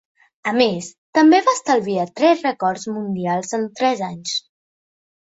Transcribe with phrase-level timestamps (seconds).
[0.51, 4.39] A més, també va establir tres records mundials en tres anys.